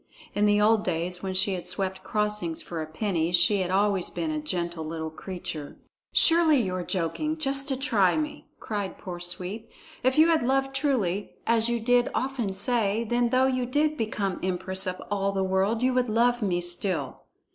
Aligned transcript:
In 0.33 0.47
the 0.47 0.59
old 0.59 0.83
days 0.83 1.21
when 1.21 1.35
she 1.35 1.53
had 1.53 1.67
swept 1.67 2.03
crossings 2.03 2.59
for 2.59 2.81
a 2.81 2.87
penny 2.87 3.31
she 3.31 3.59
had 3.59 3.69
always 3.69 4.09
been 4.09 4.31
a 4.31 4.39
gentle 4.39 4.83
little 4.83 5.11
creature. 5.11 5.77
"Surely 6.11 6.59
you 6.59 6.73
are 6.73 6.81
joking, 6.83 7.37
just 7.37 7.67
to 7.67 7.77
try 7.77 8.17
me," 8.17 8.47
cried 8.59 8.97
poor 8.97 9.19
Sweep. 9.19 9.69
"If 10.01 10.17
you 10.17 10.29
had 10.29 10.41
loved 10.41 10.73
truly, 10.73 11.35
as 11.45 11.69
you 11.69 11.79
did 11.79 12.09
often 12.15 12.51
say, 12.51 13.03
then 13.03 13.29
though 13.29 13.45
you 13.45 13.67
did 13.67 13.95
become 13.95 14.39
empress 14.41 14.87
of 14.87 14.99
all 15.11 15.33
the 15.33 15.43
world, 15.43 15.83
you 15.83 15.93
would 15.93 16.09
love 16.09 16.41
me 16.41 16.61
still. 16.61 17.21